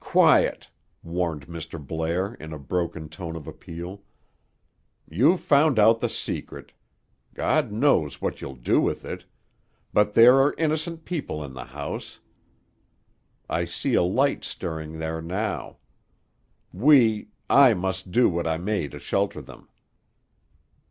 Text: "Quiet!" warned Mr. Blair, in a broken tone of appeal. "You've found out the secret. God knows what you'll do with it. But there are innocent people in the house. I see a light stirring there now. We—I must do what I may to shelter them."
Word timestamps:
"Quiet!" 0.00 0.68
warned 1.02 1.46
Mr. 1.46 1.80
Blair, 1.82 2.34
in 2.34 2.52
a 2.52 2.58
broken 2.58 3.08
tone 3.08 3.34
of 3.36 3.46
appeal. 3.46 4.02
"You've 5.08 5.40
found 5.40 5.78
out 5.78 5.98
the 6.00 6.10
secret. 6.10 6.72
God 7.32 7.72
knows 7.72 8.20
what 8.20 8.42
you'll 8.42 8.56
do 8.56 8.82
with 8.82 9.06
it. 9.06 9.24
But 9.90 10.12
there 10.12 10.38
are 10.42 10.52
innocent 10.58 11.06
people 11.06 11.42
in 11.42 11.54
the 11.54 11.64
house. 11.64 12.18
I 13.48 13.64
see 13.64 13.94
a 13.94 14.02
light 14.02 14.44
stirring 14.44 14.98
there 14.98 15.22
now. 15.22 15.78
We—I 16.74 17.72
must 17.72 18.10
do 18.10 18.28
what 18.28 18.46
I 18.46 18.58
may 18.58 18.88
to 18.88 18.98
shelter 18.98 19.40
them." 19.40 19.70